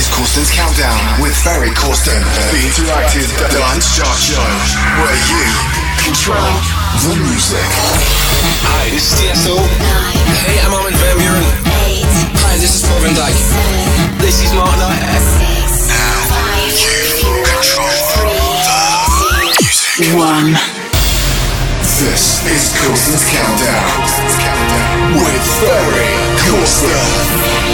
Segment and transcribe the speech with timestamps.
[0.00, 2.16] is Corsten's Countdown with Ferry Corsten,
[2.48, 4.40] the interactive dance chart show
[4.96, 5.44] where you
[6.00, 6.40] control
[7.04, 7.68] the music.
[8.64, 9.60] Hi, this is TSO.
[10.48, 11.44] Hey, I'm Armin van Buuren.
[12.40, 13.36] Hi, this is Paul van Dyk.
[14.24, 14.80] This is Knight.
[15.84, 16.16] Now
[16.72, 16.96] you
[17.44, 17.92] control
[19.20, 20.16] the music.
[20.16, 20.56] One.
[22.00, 24.00] This is Corsten's Countdown
[25.12, 26.08] with Ferry
[26.48, 27.69] Corsten.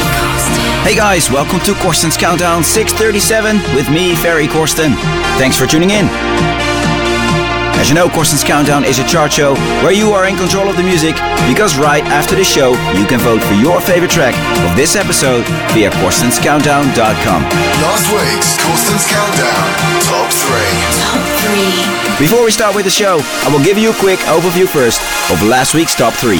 [0.86, 4.94] Hey guys, welcome to Corsten's Countdown 637 with me, Ferry Corsten.
[5.34, 6.06] Thanks for tuning in.
[7.74, 10.76] As you know, Corsten's Countdown is a chart show where you are in control of
[10.76, 11.16] the music
[11.50, 15.42] because right after the show, you can vote for your favorite track of this episode
[15.74, 17.42] via corstenscountdown.com.
[17.82, 19.66] Last week's Corsten's Countdown
[20.06, 20.54] Top 3.
[21.02, 22.22] Top three.
[22.24, 25.02] Before we start with the show, I will give you a quick overview first
[25.34, 26.38] of last week's top 3.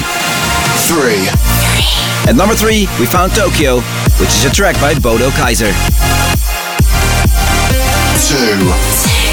[0.86, 1.95] 3.
[2.26, 3.80] At number 3, we found Tokyo,
[4.18, 5.70] which is a track by Bodo Kaiser.
[8.26, 8.34] 2.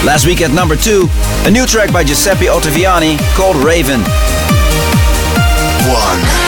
[0.06, 1.10] Last week at number 2,
[1.46, 4.02] a new track by Giuseppe Ottaviani called Raven.
[4.02, 6.43] 1.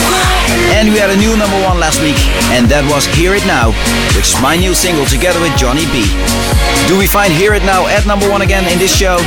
[0.73, 2.17] And we had a new number 1 last week,
[2.49, 3.69] and that was Hear It Now,
[4.17, 6.03] which is my new single together with Johnny B.
[6.89, 9.17] Do we find Hear It Now at number 1 again in this show?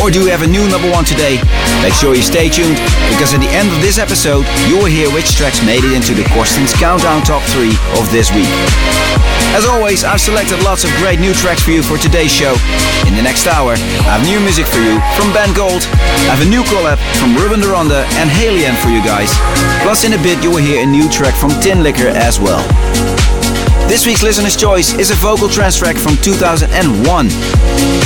[0.00, 1.38] Or do we have a new number 1 today?
[1.84, 2.80] Make sure you stay tuned,
[3.12, 6.16] because at the end of this episode, you will hear which tracks made it into
[6.16, 8.50] the Corsten's Countdown Top 3 of this week.
[9.52, 12.56] As always, I've selected lots of great new tracks for you for today's show.
[13.04, 13.76] In the next hour,
[14.08, 15.84] I have new music for you from Ben Gold.
[16.24, 19.28] I have a new collab from Ruben de Ronde and Haliene for you guys.
[19.84, 22.62] Plus, in a bit, you will hear a new track from Tinlicker as well.
[23.88, 27.26] This week's listener's choice is a vocal trance track from 2001.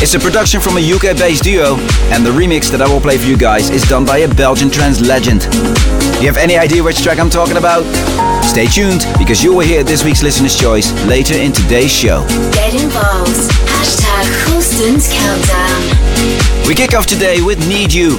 [0.00, 1.76] It's a production from a UK based duo,
[2.10, 4.70] and the remix that I will play for you guys is done by a Belgian
[4.70, 5.42] trance legend.
[5.42, 7.84] Do you have any idea which track I'm talking about?
[8.42, 12.26] Stay tuned because you will hear this week's listener's choice later in today's show.
[12.52, 13.52] Get involved.
[13.68, 14.26] Hashtag
[15.12, 16.66] Countdown.
[16.66, 18.16] We kick off today with Need You,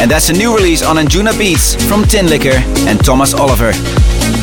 [0.00, 2.56] and that's a new release on Anjunabeats from Tinlicker
[2.86, 3.72] and Thomas Oliver.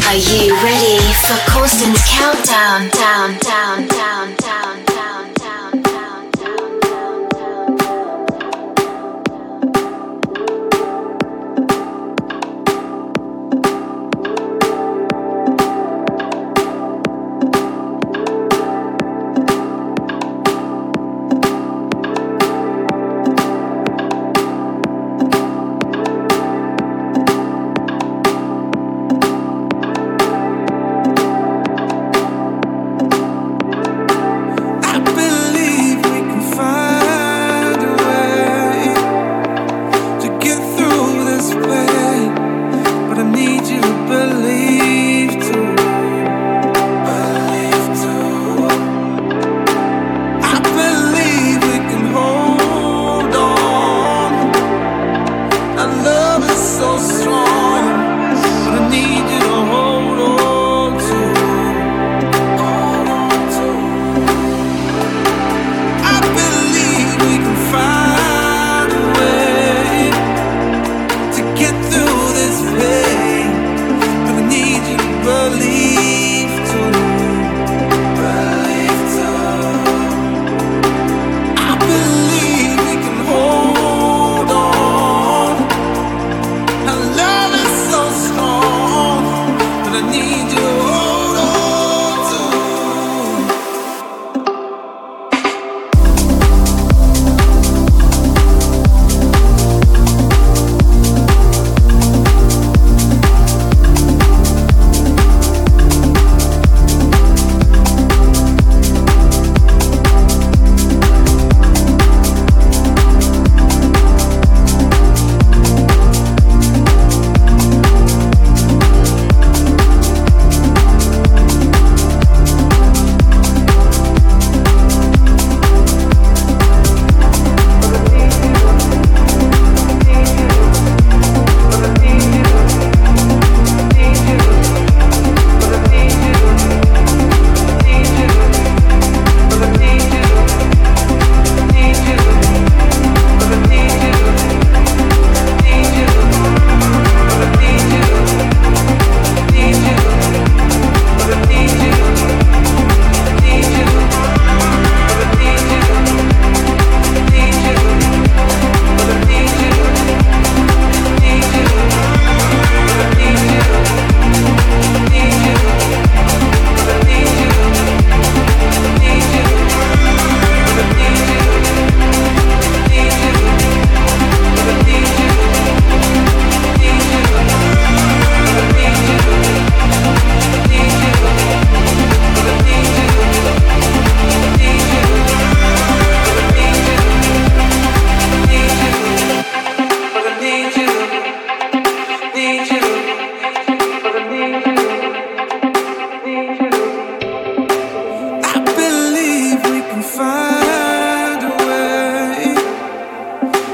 [0.08, 2.90] Are you ready for Corsten's Countdown?
[2.90, 4.61] Down, down, down, down, down,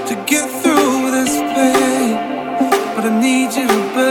[0.07, 2.15] to get through this pain,
[2.95, 4.06] but I need you, baby.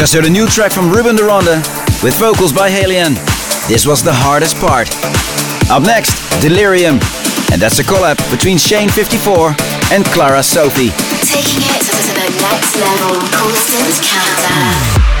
[0.00, 1.60] Just heard a new track from Ruben de Ronde
[2.02, 3.16] with vocals by Haliene.
[3.68, 4.88] This was the hardest part.
[5.70, 6.94] Up next, Delirium.
[7.52, 10.88] And that's a collab between Shane54 and Clara Sofie.
[11.20, 15.19] Taking it to the next level, Paulson's Countdown.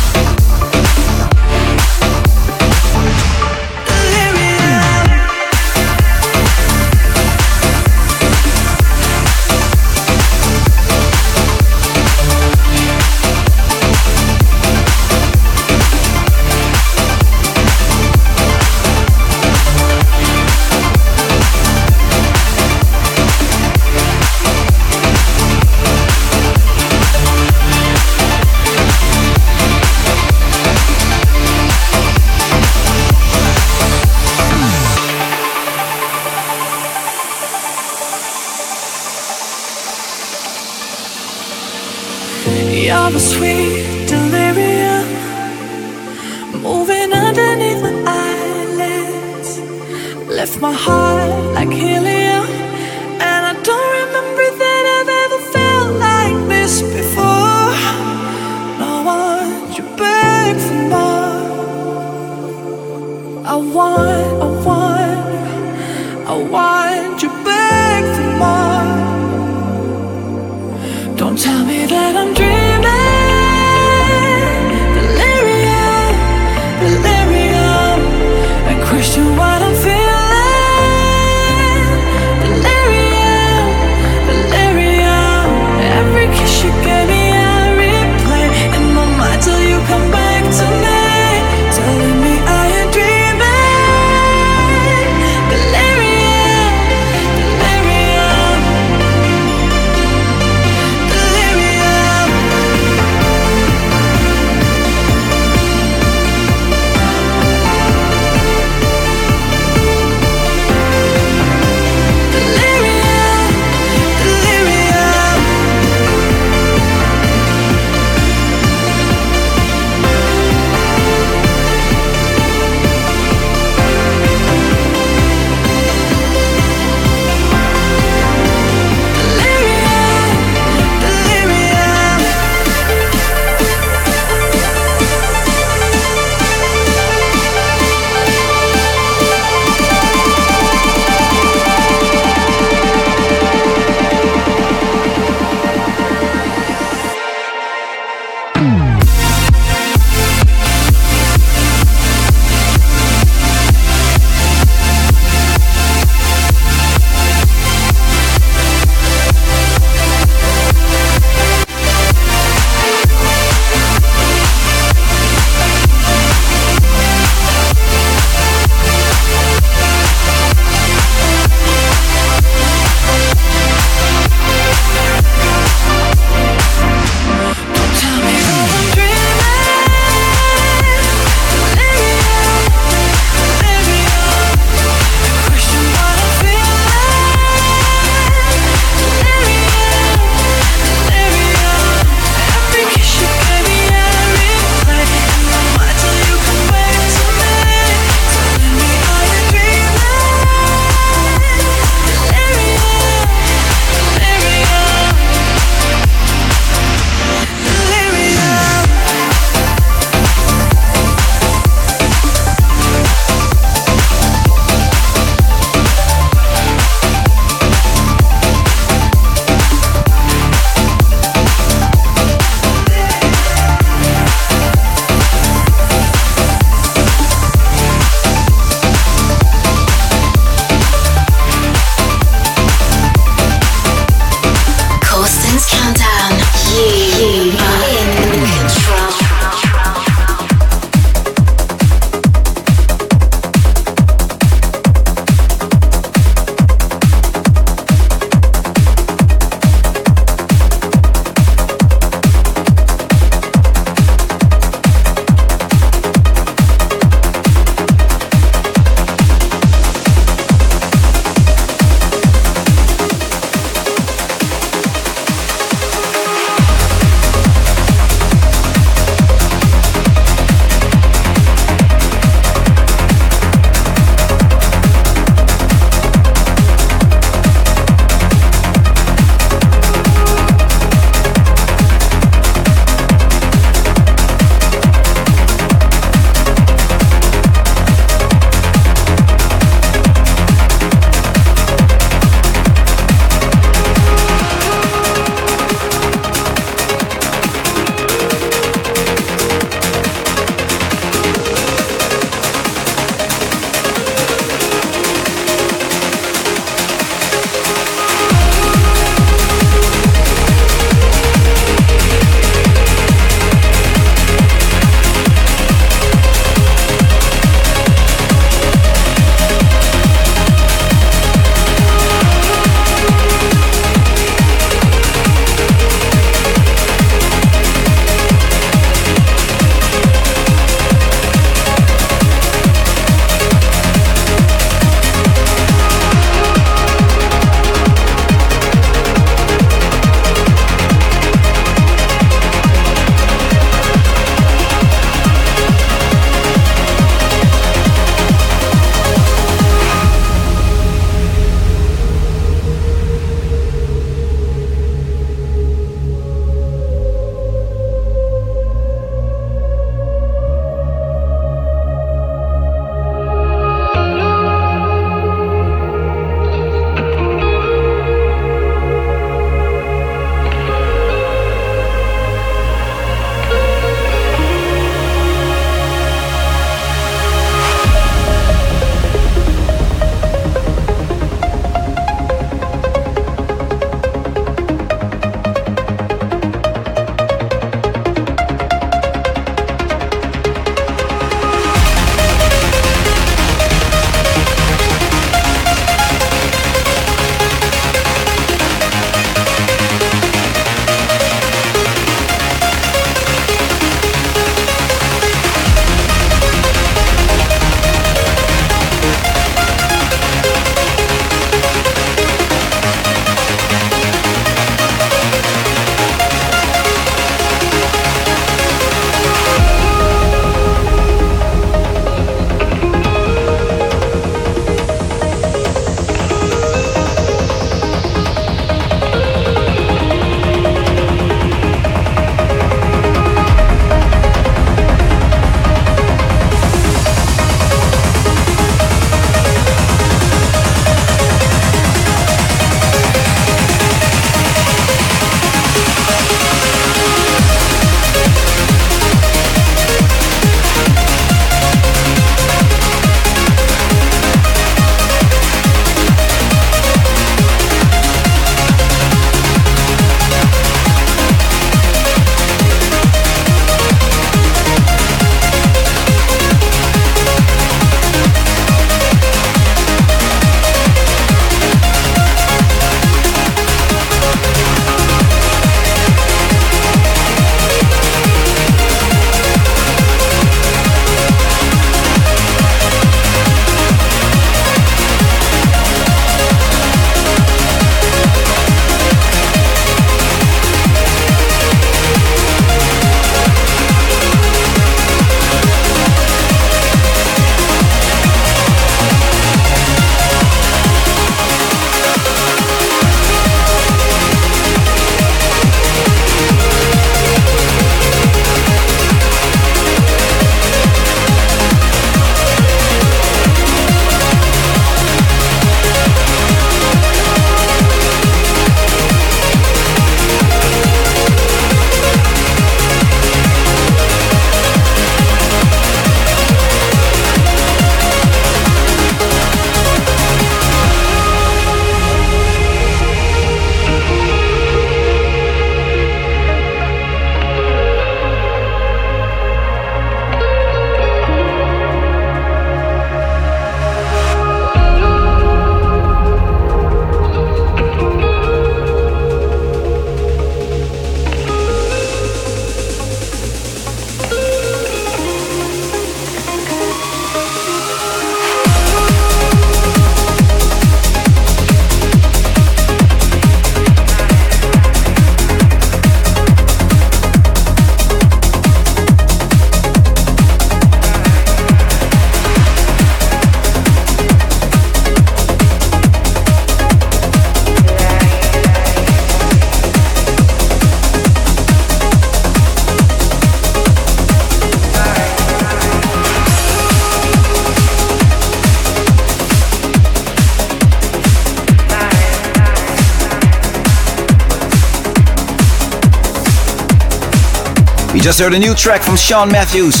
[598.38, 600.00] Just heard a new track from Sean Mathews,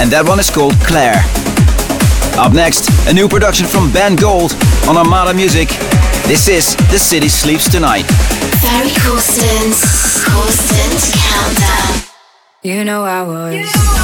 [0.00, 1.20] and that one is called Claire.
[2.40, 4.56] Up next, a new production from Ben Gold
[4.88, 5.68] on Armada Music.
[6.24, 8.08] This is The City Sleeps Tonight.
[8.64, 9.84] Ferry Corsten's
[10.24, 12.08] Corsten's Countdown.
[12.62, 14.03] You know I was.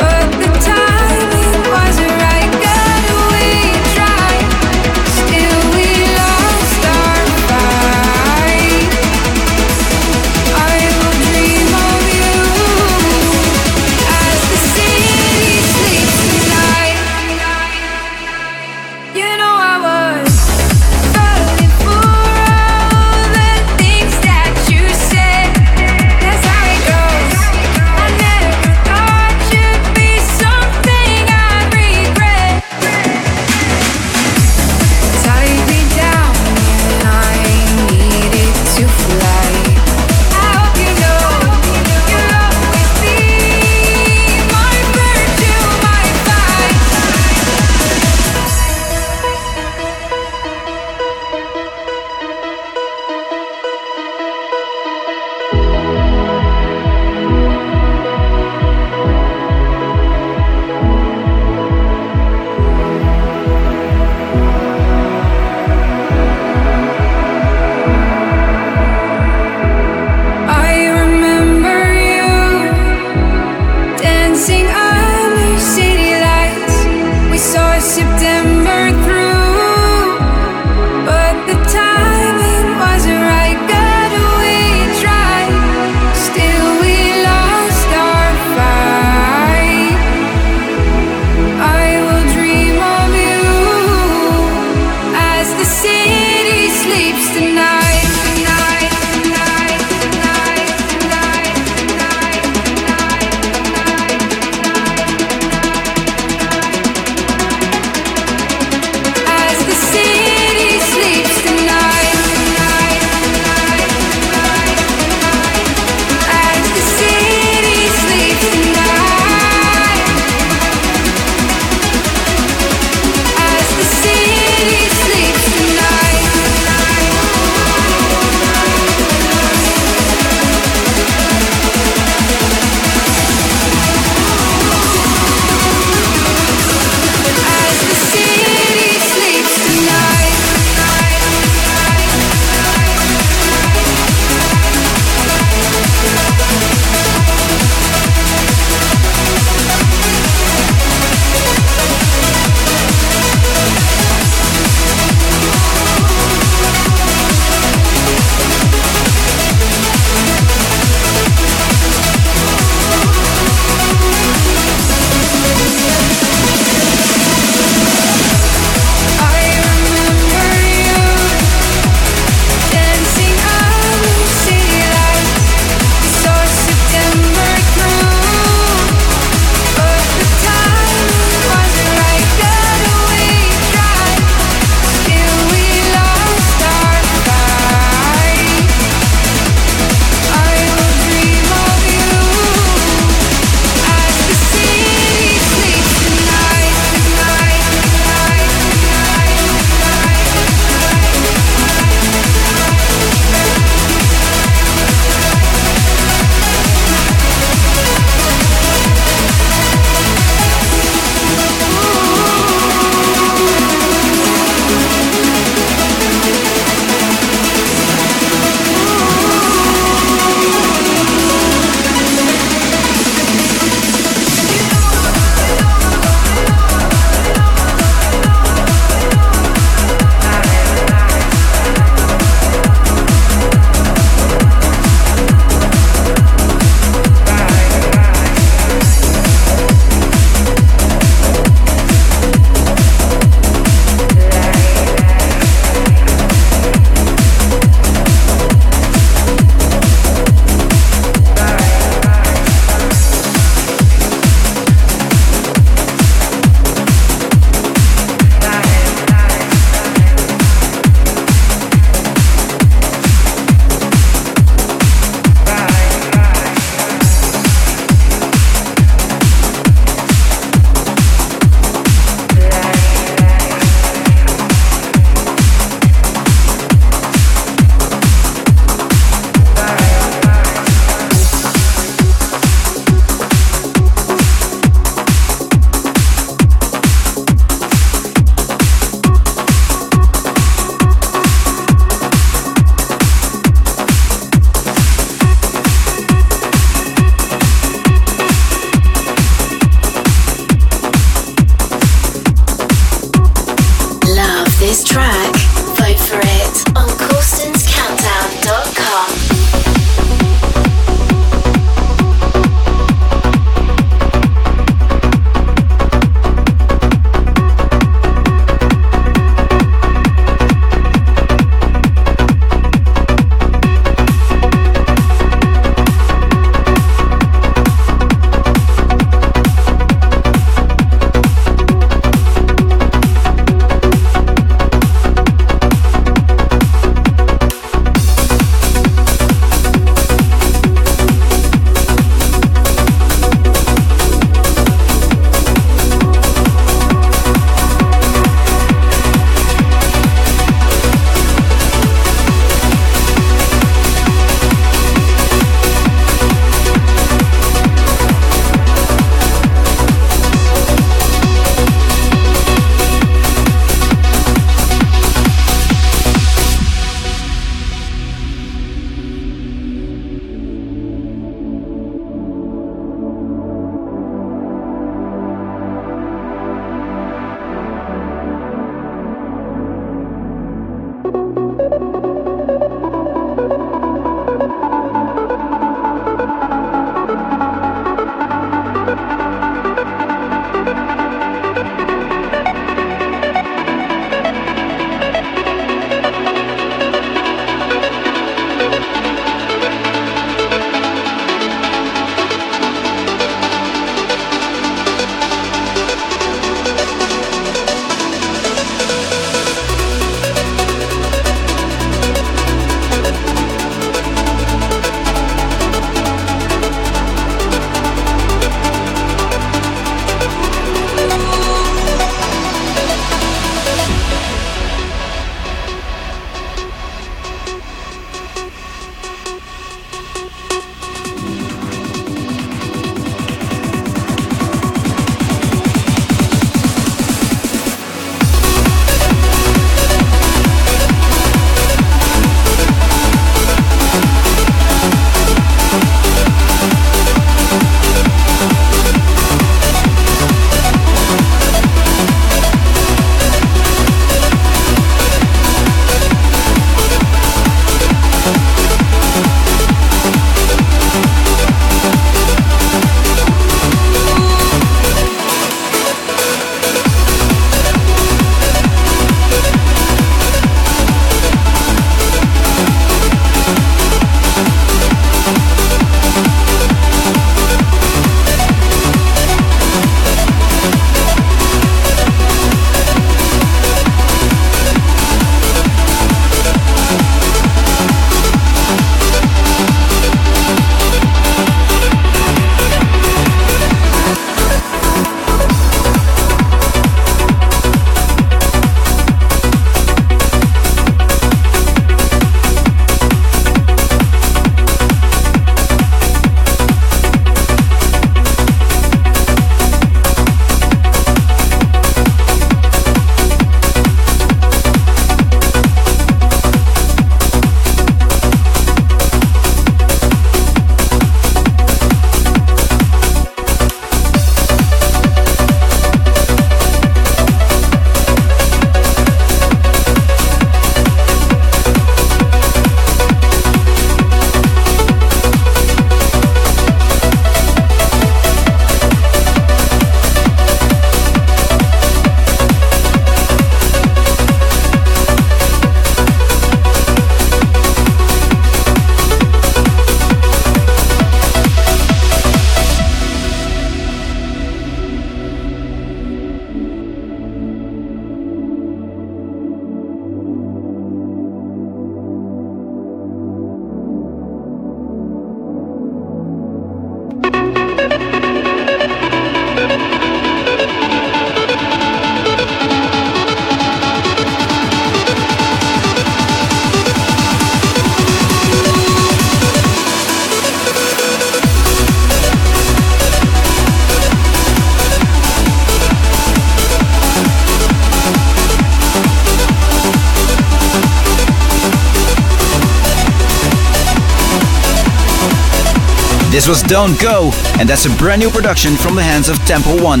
[596.44, 599.82] This was Don't Go, and that's a brand new production from the hands of Temple
[599.82, 600.00] One.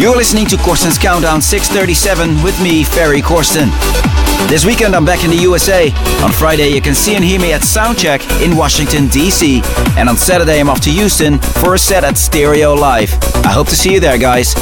[0.00, 3.68] You're listening to Corsten's Countdown 637 with me, Ferry Corsten.
[4.48, 5.92] This weekend I'm back in the USA.
[6.22, 9.62] On Friday you can see and hear me at Soundcheck in Washington DC.
[9.98, 13.12] And on Saturday I'm off to Houston for a set at Stereo Live.
[13.44, 14.54] I hope to see you there guys.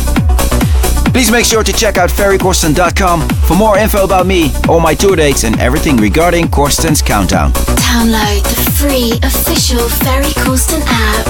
[1.17, 5.17] Please make sure to check out ferrycorsten.com for more info about me, all my tour
[5.17, 7.55] dates and everything regarding Corsten's Countdown.
[7.55, 11.27] Download the free official Ferry Corsten app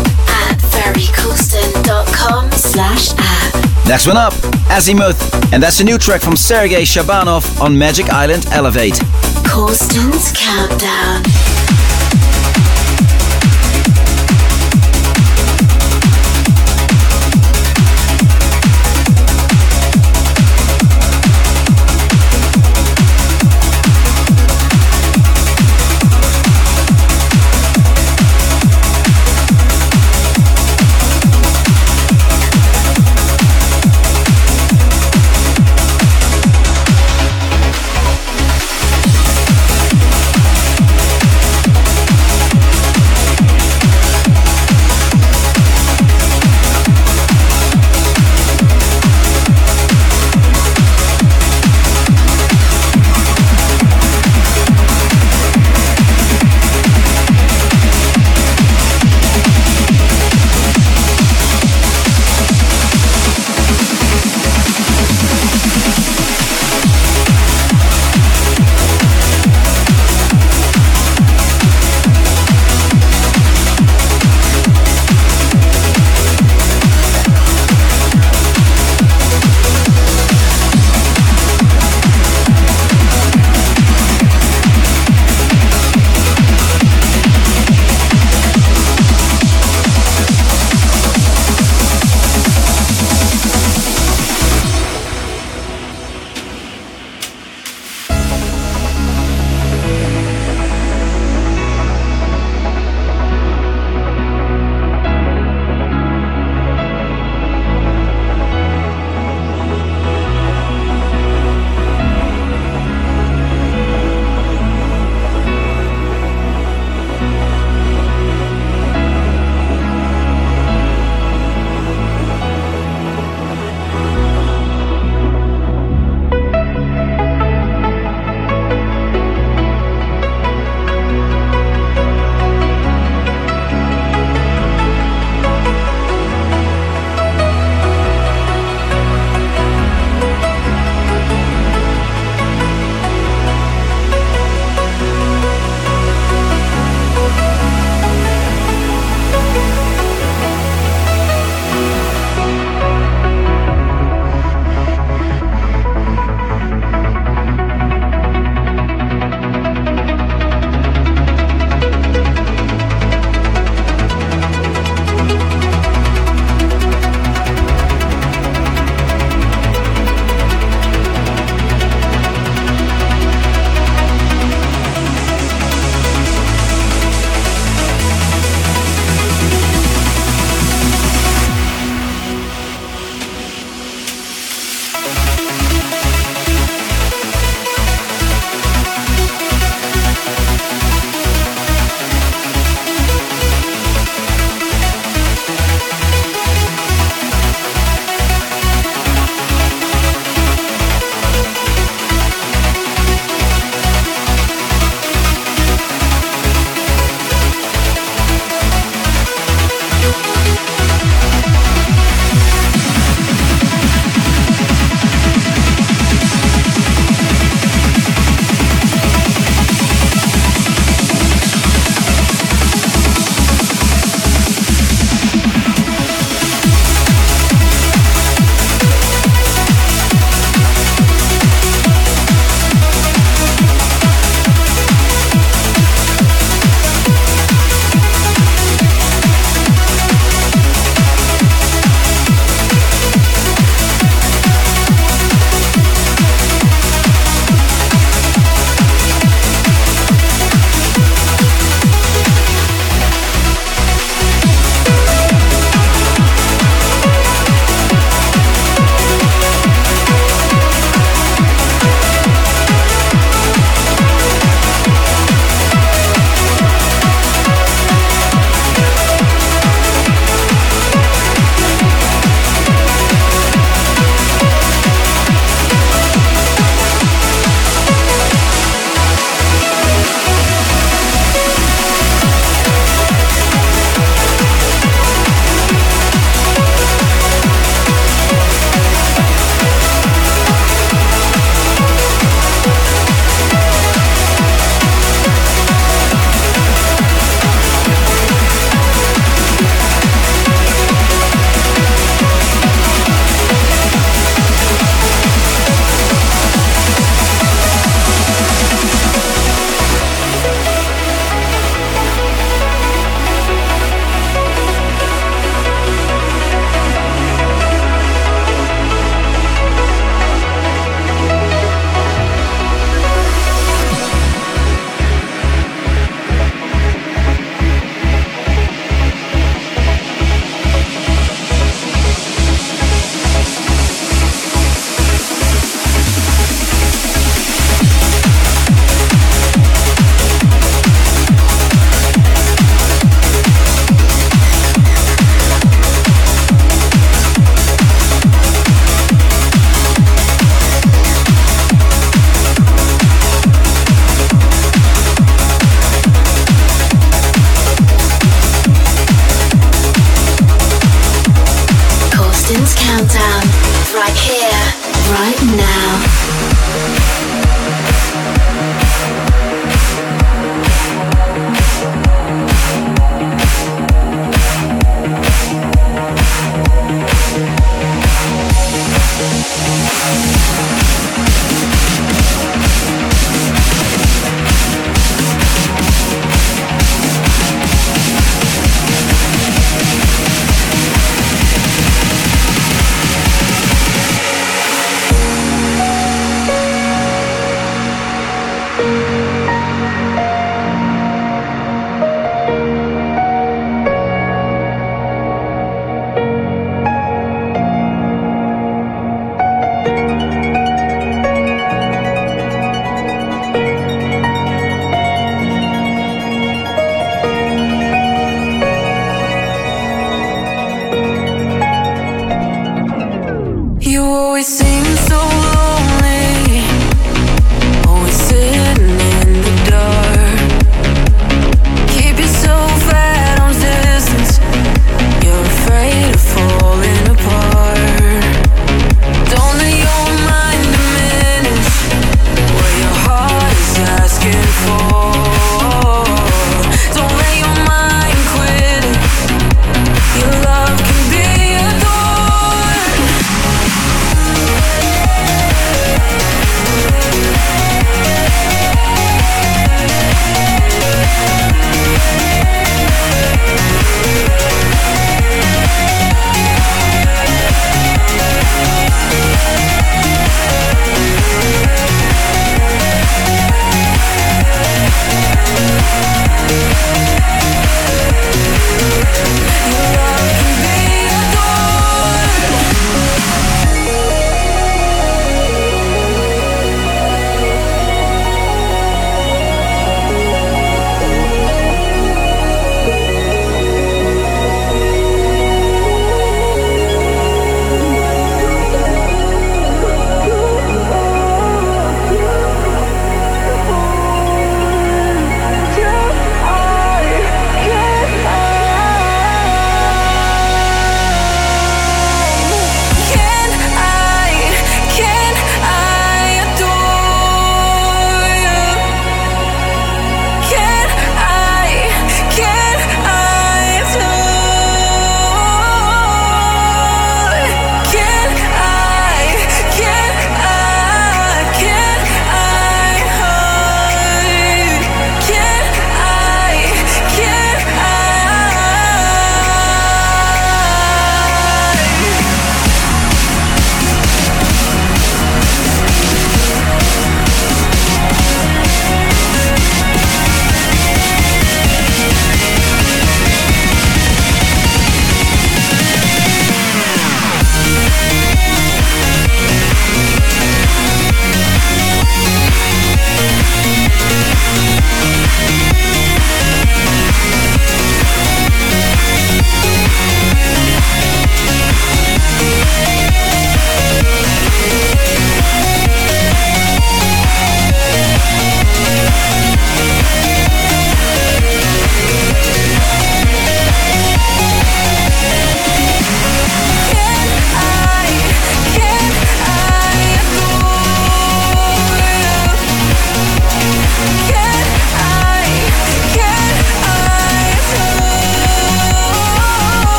[0.51, 3.87] at ferrycorsten.com slash app.
[3.87, 4.33] Next one up,
[4.73, 8.95] Azimuth, and that's a new track from Sergey Shabanov on Magic Island Elevate.
[9.47, 11.56] Corsten's Countdown.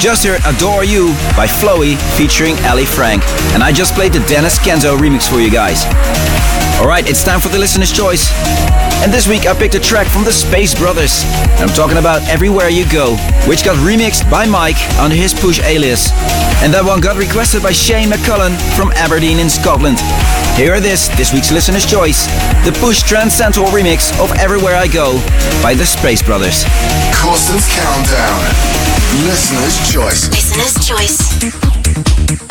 [0.00, 3.22] Just heard Adore You by FloE featuring Aly Frank.
[3.52, 5.84] And I just played the Denis Kenzo remix for you guys.
[6.80, 8.32] Alright, it's time for the listener's choice.
[9.04, 11.22] And this week I picked a track from the Space Brothers.
[11.60, 16.08] I'm talking about Everywhere You Go, which got remixed by Mike under his Push alias.
[16.64, 20.00] And that one got requested by Shane McCullen from Aberdeen in Scotland.
[20.56, 22.24] Here it is, this week's listener's choice,
[22.64, 25.20] the Push Transcendental remix of Everywhere I Go
[25.62, 26.64] by the Space Brothers.
[27.12, 28.89] Corsten's Countdown.
[29.12, 30.28] Listener's choice.
[30.30, 32.49] Listener's choice.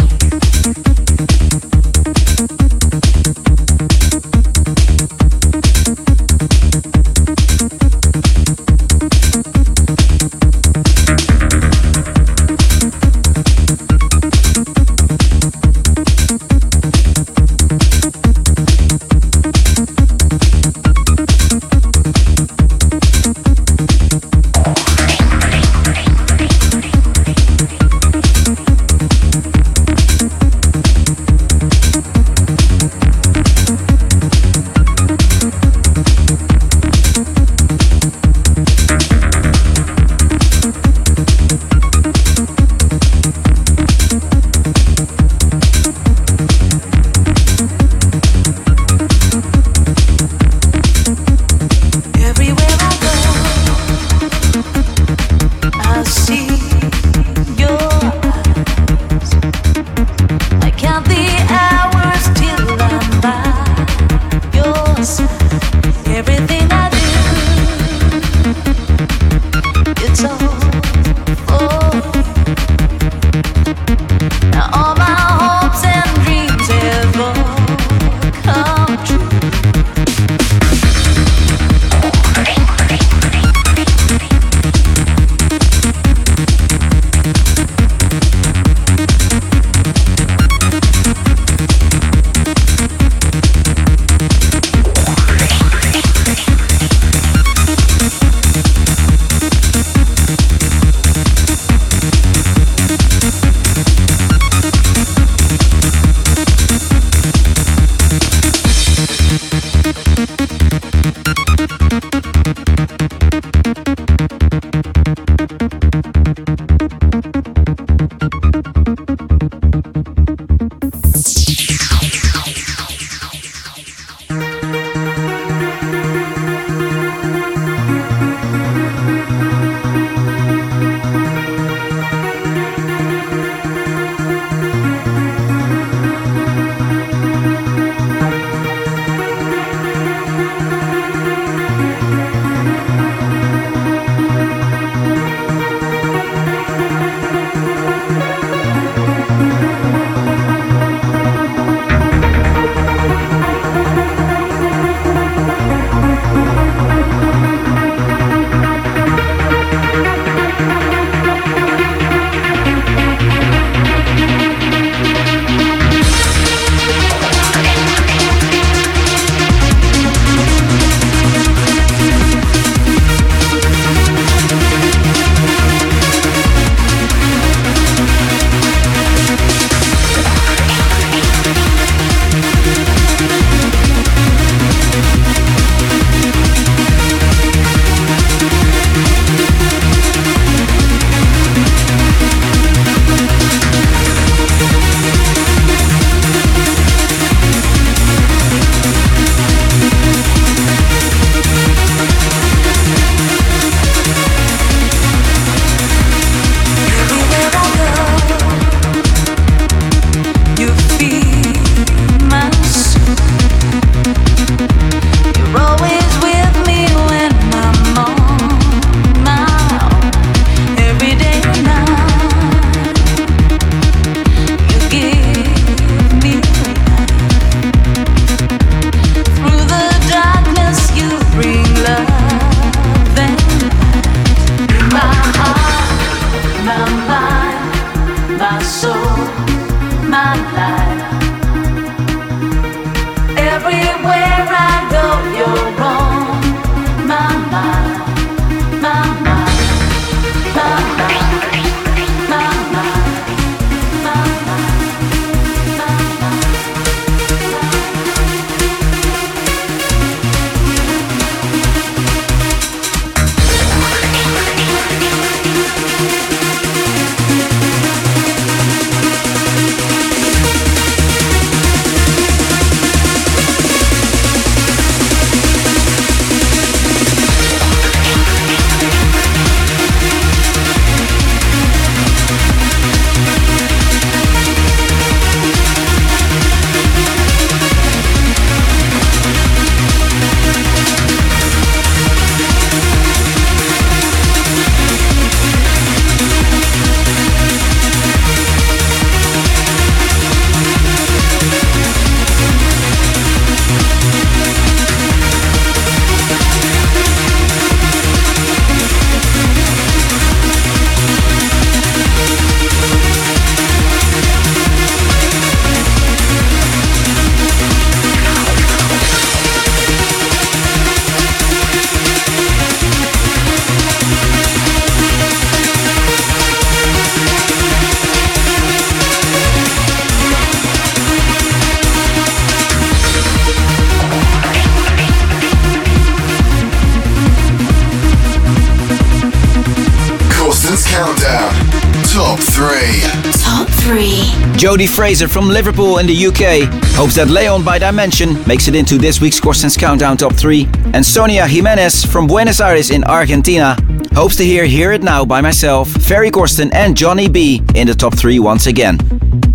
[343.90, 344.12] 3.
[344.54, 349.00] Jodie Fraser from Liverpool in the UK hopes that León by DIM3NSION makes it into
[349.00, 350.68] this week's Corsten's Countdown Top 3.
[350.94, 353.76] And Sonia Jimenez from Buenos Aires in Argentina
[354.14, 357.96] hopes to hear Hear It Now by myself, Ferry Corsten, and Johnny B in the
[357.96, 359.00] top 3 once again.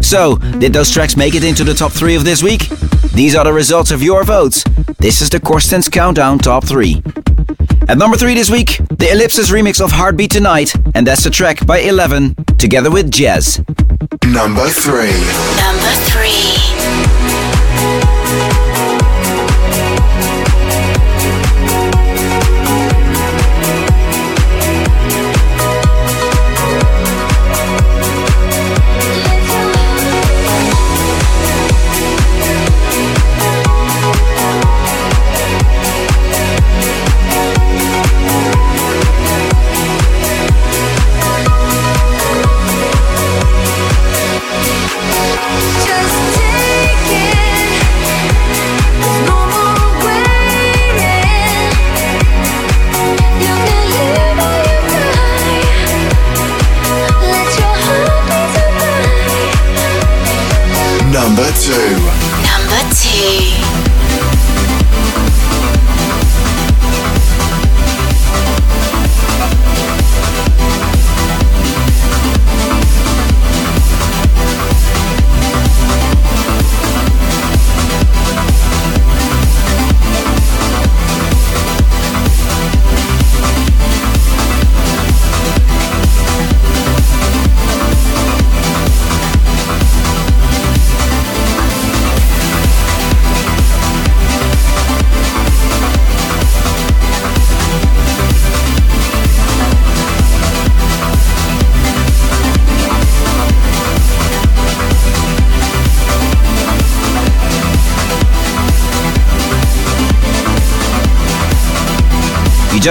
[0.03, 2.69] So, did those tracks make it into the top 3 of this week?
[3.15, 4.65] These are the results of your votes.
[4.99, 7.01] This is the Corsten's Countdown Top 3.
[7.89, 11.65] At number 3 this week, the Elypsis remix of Heartbeat Tonight, and that's the track
[11.67, 13.61] by Elevven, together with JES.
[14.33, 15.11] Number 3.
[15.61, 16.24] Number 3.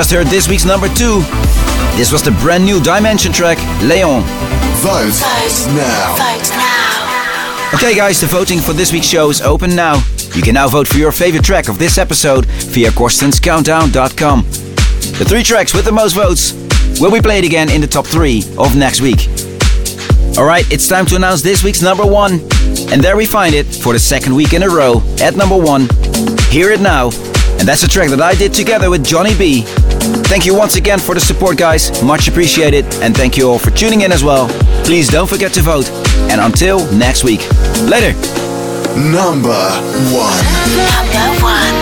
[0.04, 1.22] Just heard this week's number two.
[1.96, 4.24] This was the brand new DIM3NSION track, León.
[4.84, 6.16] Vote, Vote now.
[6.18, 7.72] Vote now.
[7.74, 10.04] Okay, guys, the voting for this week's show is open now.
[10.36, 14.42] You can now vote for your favorite track of this episode via CorstensCountdown.com.
[14.44, 16.52] The three tracks with the most votes
[17.00, 19.30] will be played again in the top three of next week.
[20.38, 22.42] Alright, it's time to announce this week's number one.
[22.92, 25.88] And there we find it for the second week in a row at number one.
[26.50, 27.12] Hear it now.
[27.60, 29.66] And that's a track that I did together with Johnny B
[30.28, 32.02] Thank you once again for the support, guys.
[32.04, 32.86] Much appreciated.
[33.02, 34.48] And thank you all for tuning in as well.
[34.84, 35.90] Please don't forget to vote.
[36.30, 37.42] And until next week.
[37.84, 38.14] Later.
[38.98, 39.64] Number
[40.12, 40.44] one.
[40.78, 41.74] Number one.